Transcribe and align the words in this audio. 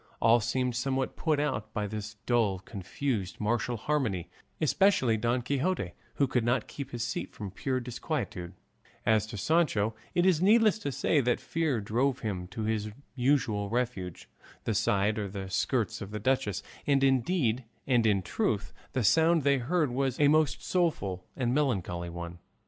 All 0.19 0.39
seemed 0.39 0.75
somewhat 0.75 1.15
put 1.15 1.39
out 1.39 1.71
by 1.75 1.85
this 1.85 2.15
dull, 2.25 2.57
confused, 2.57 3.39
martial 3.39 3.77
harmony, 3.77 4.31
especially 4.59 5.15
Don 5.15 5.43
Quixote, 5.43 5.91
who 6.15 6.25
could 6.25 6.43
not 6.43 6.67
keep 6.67 6.89
his 6.89 7.03
seat 7.03 7.31
from 7.35 7.51
pure 7.51 7.79
disquietude; 7.79 8.53
as 9.05 9.27
to 9.27 9.37
Sancho, 9.37 9.93
it 10.15 10.25
is 10.25 10.41
needless 10.41 10.79
to 10.79 10.91
say 10.91 11.21
that 11.21 11.39
fear 11.39 11.79
drove 11.79 12.21
him 12.21 12.47
to 12.47 12.63
his 12.63 12.89
usual 13.13 13.69
refuge, 13.69 14.27
the 14.63 14.73
side 14.73 15.19
or 15.19 15.27
the 15.27 15.51
skirts 15.51 16.01
of 16.01 16.09
the 16.09 16.19
duchess; 16.19 16.63
and 16.87 17.03
indeed 17.03 17.65
and 17.85 18.07
in 18.07 18.23
truth 18.23 18.73
the 18.93 19.03
sound 19.03 19.43
they 19.43 19.59
heard 19.59 19.91
was 19.91 20.19
a 20.19 20.29
most 20.29 20.67
doleful 20.73 21.27
and 21.35 21.53
melancholy 21.53 22.09
one. 22.09 22.39